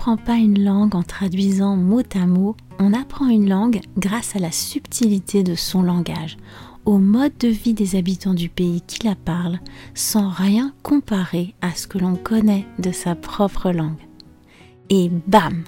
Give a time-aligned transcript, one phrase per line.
[0.00, 4.38] n'apprend pas une langue en traduisant mot à mot, on apprend une langue grâce à
[4.38, 6.38] la subtilité de son langage,
[6.86, 9.60] au mode de vie des habitants du pays qui la parlent,
[9.92, 14.00] sans rien comparer à ce que l'on connaît de sa propre langue.
[14.88, 15.64] Et bam!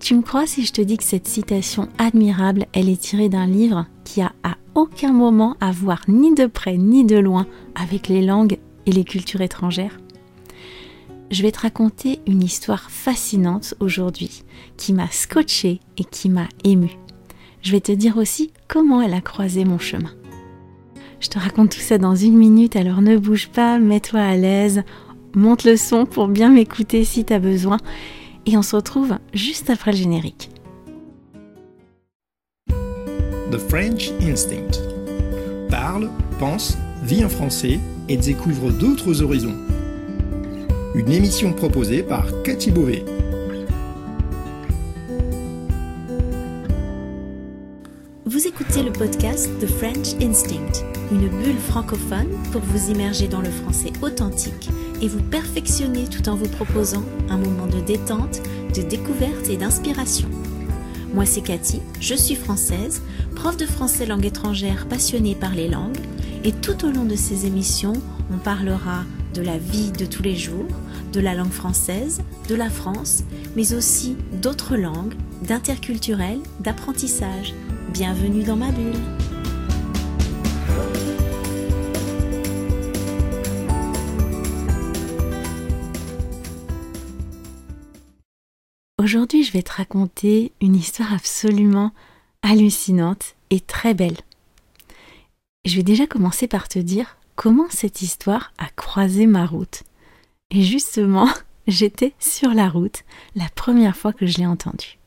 [0.00, 3.46] Tu me crois si je te dis que cette citation admirable, elle est tirée d'un
[3.46, 8.08] livre qui a à aucun moment à voir ni de près ni de loin avec
[8.08, 10.01] les langues et les cultures étrangères?
[11.32, 14.44] Je vais te raconter une histoire fascinante aujourd'hui
[14.76, 16.90] qui m'a scotché et qui m'a ému.
[17.62, 20.10] Je vais te dire aussi comment elle a croisé mon chemin.
[21.20, 24.82] Je te raconte tout ça dans une minute, alors ne bouge pas, mets-toi à l'aise,
[25.34, 27.78] monte le son pour bien m'écouter si tu as besoin,
[28.44, 30.50] et on se retrouve juste après le générique.
[32.68, 34.80] The French Instinct.
[35.70, 39.56] Parle, pense, vit en français et découvre d'autres horizons
[40.94, 43.04] une émission proposée par Cathy Beauvais.
[48.26, 53.50] Vous écoutez le podcast The French Instinct, une bulle francophone pour vous immerger dans le
[53.50, 54.68] français authentique
[55.00, 58.42] et vous perfectionner tout en vous proposant un moment de détente,
[58.74, 60.28] de découverte et d'inspiration.
[61.14, 63.02] Moi c'est Cathy, je suis française,
[63.34, 66.00] prof de français langue étrangère passionnée par les langues
[66.44, 67.94] et tout au long de ces émissions,
[68.30, 69.04] on parlera
[69.34, 70.68] de la vie de tous les jours,
[71.12, 73.24] de la langue française, de la France,
[73.56, 77.54] mais aussi d'autres langues, d'interculturel, d'apprentissage.
[77.92, 78.92] Bienvenue dans ma bulle.
[89.02, 91.92] Aujourd'hui, je vais te raconter une histoire absolument
[92.42, 94.16] hallucinante et très belle.
[95.64, 99.82] Je vais déjà commencer par te dire comment cette histoire a croisé ma route.
[100.50, 101.28] Et justement,
[101.66, 103.04] j'étais sur la route
[103.34, 104.98] la première fois que je l'ai entendu.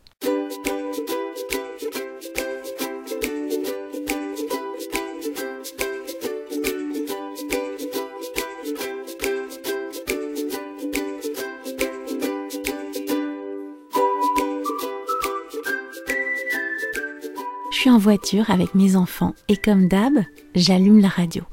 [17.72, 20.24] Je suis en voiture avec mes enfants et comme d'hab,
[20.56, 21.44] j'allume la radio.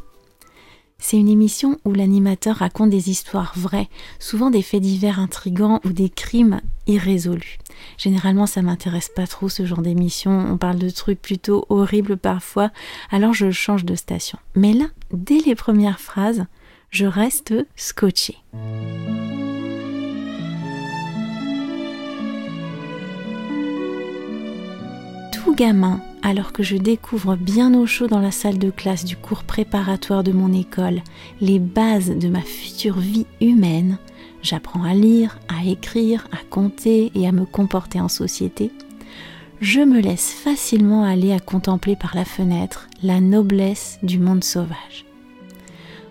[1.04, 3.88] C'est une émission où l'animateur raconte des histoires vraies,
[4.20, 7.58] souvent des faits divers intrigants ou des crimes irrésolus.
[7.98, 12.70] Généralement, ça m'intéresse pas trop ce genre d'émission, on parle de trucs plutôt horribles parfois,
[13.10, 14.38] alors je change de station.
[14.54, 16.46] Mais là, dès les premières phrases,
[16.90, 18.36] je reste scotché.
[25.32, 29.16] Tout gamin alors que je découvre bien au chaud dans la salle de classe du
[29.16, 31.02] cours préparatoire de mon école
[31.40, 33.98] les bases de ma future vie humaine,
[34.42, 38.70] j'apprends à lire, à écrire, à compter et à me comporter en société,
[39.60, 45.06] je me laisse facilement aller à contempler par la fenêtre la noblesse du monde sauvage.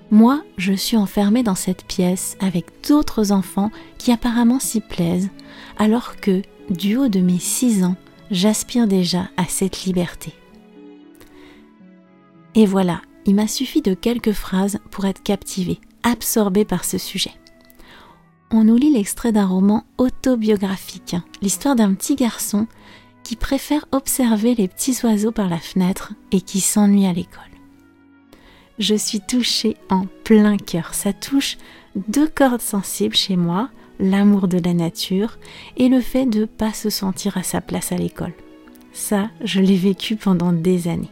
[0.09, 5.29] Moi, je suis enfermée dans cette pièce avec d'autres enfants qui apparemment s'y plaisent,
[5.78, 7.95] alors que, du haut de mes six ans,
[8.31, 10.33] j'aspire déjà à cette liberté.
[12.55, 17.33] Et voilà, il m'a suffi de quelques phrases pour être captivé, absorbé par ce sujet.
[18.49, 22.67] On nous lit l'extrait d'un roman autobiographique, l'histoire d'un petit garçon
[23.23, 27.43] qui préfère observer les petits oiseaux par la fenêtre et qui s'ennuie à l'école.
[28.79, 31.57] Je suis touchée en plein cœur, ça touche
[31.95, 33.69] deux cordes sensibles chez moi,
[34.01, 35.38] l'amour de la nature
[35.78, 38.34] et le fait de ne pas se sentir à sa place à l'école.
[38.91, 41.12] Ça, je l'ai vécu pendant des années.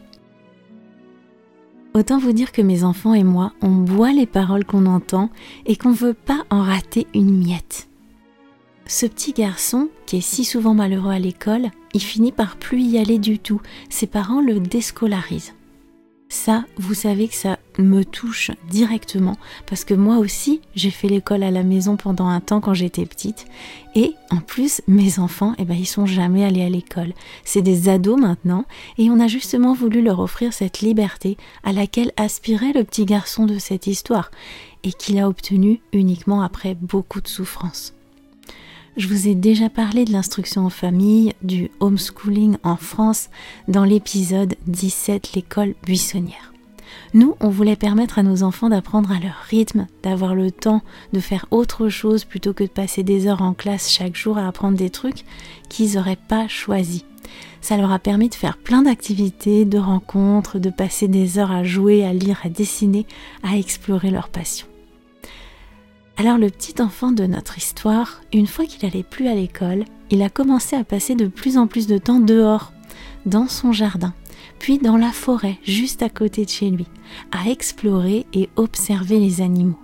[1.94, 5.30] Autant vous dire que mes enfants et moi, on boit les paroles qu'on entend
[5.66, 7.88] et qu'on ne veut pas en rater une miette.
[8.86, 12.98] Ce petit garçon, qui est si souvent malheureux à l'école, il finit par plus y
[12.98, 13.60] aller du tout.
[13.88, 15.54] Ses parents le déscolarisent.
[16.28, 19.36] Ça, vous savez que ça me touche directement
[19.66, 23.06] parce que moi aussi, j'ai fait l'école à la maison pendant un temps quand j'étais
[23.06, 23.46] petite
[23.94, 27.12] et en plus, mes enfants, eh ben, ils sont jamais allés à l'école.
[27.44, 28.64] C'est des ados maintenant
[28.98, 33.46] et on a justement voulu leur offrir cette liberté à laquelle aspirait le petit garçon
[33.46, 34.30] de cette histoire
[34.84, 37.94] et qu'il a obtenu uniquement après beaucoup de souffrance.
[38.96, 43.30] Je vous ai déjà parlé de l'instruction en famille, du homeschooling en France
[43.68, 46.49] dans l'épisode 17, l'école buissonnière.
[47.14, 50.82] Nous, on voulait permettre à nos enfants d'apprendre à leur rythme, d'avoir le temps
[51.12, 54.46] de faire autre chose plutôt que de passer des heures en classe chaque jour à
[54.46, 55.24] apprendre des trucs
[55.68, 57.04] qu'ils n'auraient pas choisis.
[57.60, 61.64] Ça leur a permis de faire plein d'activités, de rencontres, de passer des heures à
[61.64, 63.06] jouer, à lire, à dessiner,
[63.42, 64.66] à explorer leur passion.
[66.16, 70.22] Alors le petit enfant de notre histoire, une fois qu'il allait plus à l'école, il
[70.22, 72.72] a commencé à passer de plus en plus de temps dehors,
[73.26, 74.12] dans son jardin,
[74.60, 76.86] puis dans la forêt juste à côté de chez lui,
[77.32, 79.80] à explorer et observer les animaux.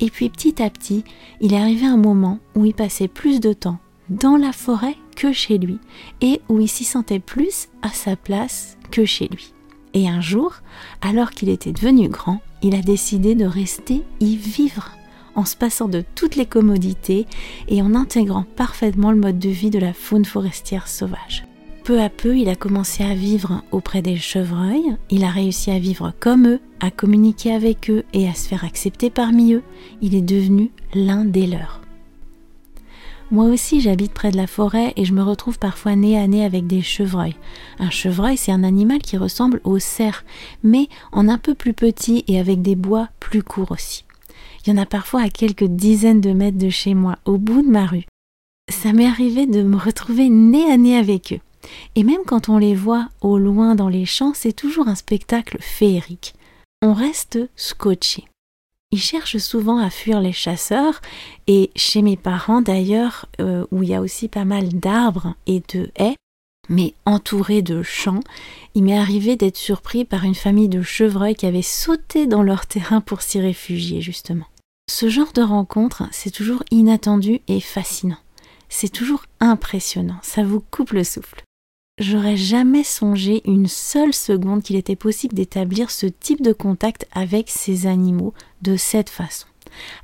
[0.00, 1.04] Et puis petit à petit,
[1.40, 3.78] il arrivé un moment où il passait plus de temps
[4.10, 5.78] dans la forêt que chez lui
[6.20, 9.54] et où il s'y sentait plus à sa place que chez lui.
[9.94, 10.56] Et un jour,
[11.00, 14.90] alors qu'il était devenu grand, il a décidé de rester y vivre
[15.36, 17.26] en se passant de toutes les commodités
[17.68, 21.44] et en intégrant parfaitement le mode de vie de la faune forestière sauvage.
[21.84, 25.78] Peu à peu, il a commencé à vivre auprès des chevreuils, il a réussi à
[25.78, 29.62] vivre comme eux, à communiquer avec eux et à se faire accepter parmi eux.
[30.00, 31.82] Il est devenu l'un des leurs.
[33.30, 36.42] Moi aussi, j'habite près de la forêt et je me retrouve parfois nez à nez
[36.42, 37.36] avec des chevreuils.
[37.78, 40.24] Un chevreuil, c'est un animal qui ressemble au cerf,
[40.62, 44.06] mais en un peu plus petit et avec des bois plus courts aussi.
[44.64, 47.60] Il y en a parfois à quelques dizaines de mètres de chez moi, au bout
[47.60, 48.06] de ma rue.
[48.70, 51.40] Ça m'est arrivé de me retrouver nez à nez avec eux.
[51.94, 55.58] Et même quand on les voit au loin dans les champs, c'est toujours un spectacle
[55.60, 56.34] féerique.
[56.82, 58.24] On reste scotché.
[58.90, 61.00] Ils cherchent souvent à fuir les chasseurs,
[61.46, 65.62] et chez mes parents d'ailleurs, euh, où il y a aussi pas mal d'arbres et
[65.72, 66.16] de haies,
[66.68, 68.20] mais entourés de champs,
[68.74, 72.66] il m'est arrivé d'être surpris par une famille de chevreuils qui avait sauté dans leur
[72.66, 74.46] terrain pour s'y réfugier justement.
[74.88, 78.18] Ce genre de rencontre, c'est toujours inattendu et fascinant.
[78.68, 81.42] C'est toujours impressionnant, ça vous coupe le souffle.
[81.98, 87.48] J'aurais jamais songé une seule seconde qu'il était possible d'établir ce type de contact avec
[87.48, 89.46] ces animaux de cette façon.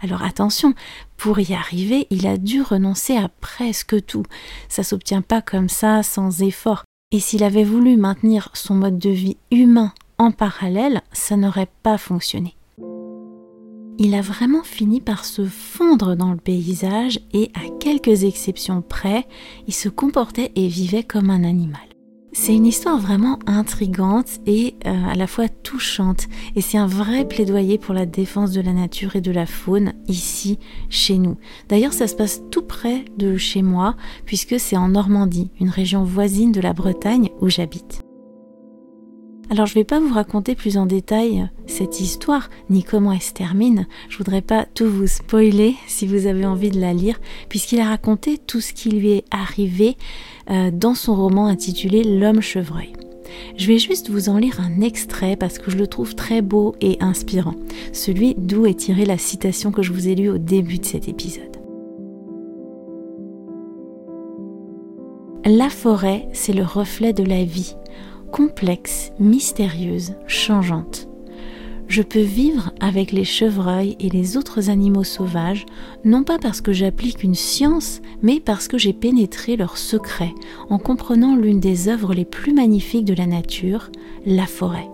[0.01, 0.75] Alors attention,
[1.17, 4.25] pour y arriver, il a dû renoncer à presque tout.
[4.69, 6.85] Ça s'obtient pas comme ça, sans effort.
[7.11, 11.99] Et s'il avait voulu maintenir son mode de vie humain en parallèle, ça n'aurait pas
[11.99, 12.55] fonctionné
[14.01, 19.27] il a vraiment fini par se fondre dans le paysage et, à quelques exceptions près,
[19.69, 21.83] il se comportait et vivait comme un animal.
[22.33, 27.27] C'est une histoire vraiment intrigante et euh, à la fois touchante et c'est un vrai
[27.27, 30.59] plaidoyer pour la défense de la nature et de la faune ici
[30.89, 31.37] chez nous.
[31.69, 36.05] D'ailleurs ça se passe tout près de chez moi puisque c'est en Normandie, une région
[36.05, 38.03] voisine de la Bretagne où j'habite.
[39.53, 43.21] Alors je ne vais pas vous raconter plus en détail cette histoire, ni comment elle
[43.21, 43.89] se termine.
[44.09, 47.89] Je voudrais pas tout vous spoiler si vous avez envie de la lire, puisqu'il a
[47.89, 49.97] raconté tout ce qui lui est arrivé
[50.51, 52.93] euh, dans son roman intitulé L'homme chevreuil.
[53.57, 56.77] Je vais juste vous en lire un extrait parce que je le trouve très beau
[56.81, 57.55] et inspirant,
[57.93, 61.09] celui d'où est tirée la citation que je vous ai lue au début de cet
[61.09, 61.57] épisode.
[65.45, 67.75] La forêt, c'est le reflet de la vie
[68.33, 71.09] complexe, mystérieuse, changeante.
[71.91, 75.67] Je peux vivre avec les chevreuils et les autres animaux sauvages,
[76.05, 80.33] non pas parce que j'applique une science, mais parce que j'ai pénétré leurs secrets
[80.69, 83.91] en comprenant l'une des œuvres les plus magnifiques de la nature,
[84.25, 84.89] la forêt.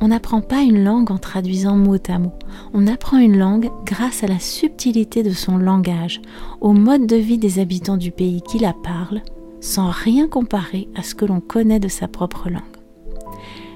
[0.00, 2.32] On n'apprend pas une langue en traduisant mot à mot.
[2.72, 6.20] On apprend une langue grâce à la subtilité de son langage,
[6.60, 9.22] au mode de vie des habitants du pays qui la parlent,
[9.60, 12.62] sans rien comparer à ce que l'on connaît de sa propre langue.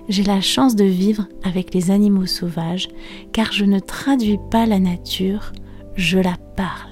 [0.09, 2.89] J'ai la chance de vivre avec les animaux sauvages
[3.33, 5.53] car je ne traduis pas la nature,
[5.95, 6.91] je la parle.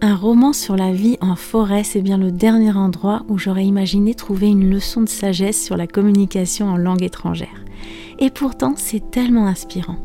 [0.00, 4.14] Un roman sur la vie en forêt, c'est bien le dernier endroit où j'aurais imaginé
[4.14, 7.64] trouver une leçon de sagesse sur la communication en langue étrangère.
[8.18, 9.96] Et pourtant, c'est tellement inspirant.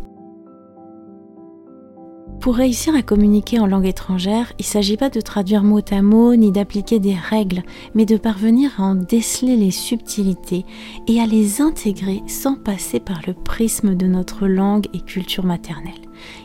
[2.40, 6.02] Pour réussir à communiquer en langue étrangère, il ne s'agit pas de traduire mot à
[6.02, 7.64] mot ni d'appliquer des règles,
[7.96, 10.66] mais de parvenir à en déceler les subtilités
[11.08, 15.92] et à les intégrer sans passer par le prisme de notre langue et culture maternelle.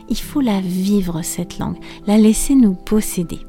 [0.09, 3.39] Il faut la vivre, cette langue, la laisser nous posséder.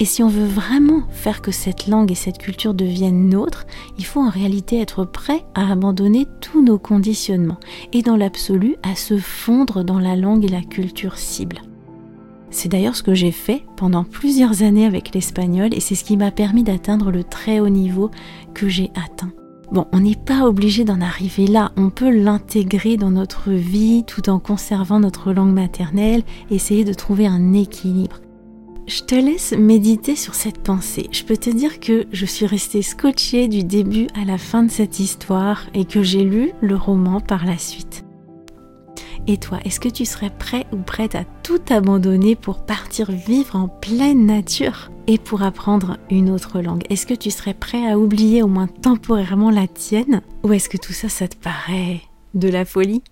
[0.00, 3.66] Et si on veut vraiment faire que cette langue et cette culture deviennent nôtres,
[3.98, 7.60] il faut en réalité être prêt à abandonner tous nos conditionnements
[7.92, 11.60] et dans l'absolu à se fondre dans la langue et la culture cible.
[12.48, 16.16] C'est d'ailleurs ce que j'ai fait pendant plusieurs années avec l'espagnol et c'est ce qui
[16.16, 18.10] m'a permis d'atteindre le très haut niveau
[18.54, 19.32] que j'ai atteint.
[19.70, 24.30] Bon, on n'est pas obligé d'en arriver là, on peut l'intégrer dans notre vie tout
[24.30, 28.16] en conservant notre langue maternelle, essayer de trouver un équilibre.
[28.86, 31.08] Je te laisse méditer sur cette pensée.
[31.12, 34.70] Je peux te dire que je suis restée scotchée du début à la fin de
[34.70, 38.04] cette histoire et que j'ai lu le roman par la suite.
[39.26, 43.54] Et toi, est-ce que tu serais prêt ou prête à tout abandonner pour partir vivre
[43.54, 46.84] en pleine nature et pour apprendre une autre langue?
[46.90, 50.22] Est-ce que tu serais prêt à oublier au moins temporairement la tienne?
[50.42, 52.00] Ou est-ce que tout ça, ça te paraît
[52.34, 53.02] de la folie?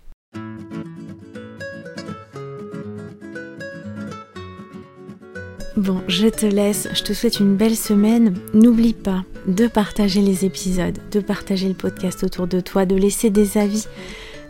[5.78, 8.34] Bon, je te laisse, je te souhaite une belle semaine.
[8.52, 13.30] N'oublie pas de partager les épisodes, de partager le podcast autour de toi, de laisser
[13.30, 13.86] des avis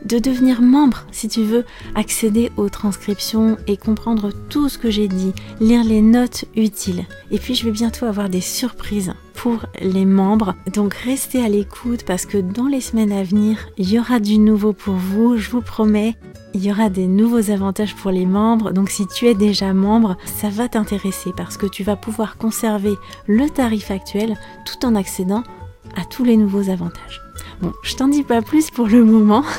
[0.05, 5.09] de devenir membre si tu veux accéder aux transcriptions et comprendre tout ce que j'ai
[5.09, 7.05] dit, lire les notes utiles.
[7.31, 10.55] Et puis je vais bientôt avoir des surprises pour les membres.
[10.73, 14.39] Donc restez à l'écoute parce que dans les semaines à venir, il y aura du
[14.39, 16.17] nouveau pour vous, je vous promets.
[16.55, 18.73] Il y aura des nouveaux avantages pour les membres.
[18.73, 22.95] Donc si tu es déjà membre, ça va t'intéresser parce que tu vas pouvoir conserver
[23.27, 25.43] le tarif actuel tout en accédant
[25.97, 27.21] à tous les nouveaux avantages.
[27.61, 29.45] Bon, je t'en dis pas plus pour le moment.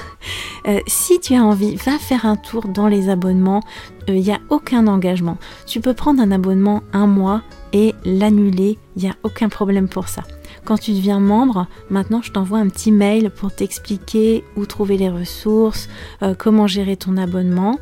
[0.68, 3.62] Euh, si tu as envie, va faire un tour dans les abonnements.
[4.10, 5.38] Il euh, n'y a aucun engagement.
[5.66, 8.78] Tu peux prendre un abonnement un mois et l'annuler.
[8.98, 10.24] Il n'y a aucun problème pour ça.
[10.66, 15.10] Quand tu deviens membre, maintenant je t'envoie un petit mail pour t'expliquer où trouver les
[15.10, 15.90] ressources,
[16.22, 17.80] euh, comment gérer ton abonnement.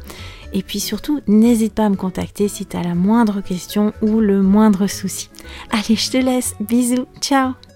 [0.53, 4.19] Et puis surtout, n'hésite pas à me contacter si tu as la moindre question ou
[4.19, 5.29] le moindre souci.
[5.71, 6.55] Allez, je te laisse.
[6.61, 7.07] Bisous.
[7.19, 7.66] Ciao